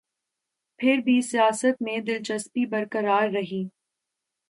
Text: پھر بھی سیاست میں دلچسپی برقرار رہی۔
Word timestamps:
پھر 0.79 0.97
بھی 1.05 1.21
سیاست 1.21 1.81
میں 1.81 1.97
دلچسپی 1.99 2.65
برقرار 2.65 3.29
رہی۔ 3.29 3.63